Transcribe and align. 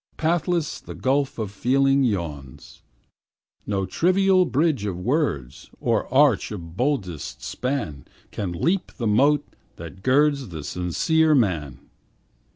Pathless 0.17 0.79
the 0.79 0.95
gulf 0.95 1.37
of 1.37 1.51
feeling 1.51 2.03
yawns; 2.03 2.81
No 3.67 3.85
trivial 3.85 4.45
bridge 4.45 4.83
of 4.83 4.97
words, 4.97 5.69
Or 5.79 6.11
arch 6.11 6.51
of 6.51 6.75
boldest 6.75 7.43
span, 7.43 8.05
Can 8.31 8.51
leap 8.51 8.93
the 8.93 9.05
moat 9.05 9.55
that 9.75 10.01
girds 10.01 10.49
The 10.49 10.63
sincere 10.63 11.35
man. 11.35 11.81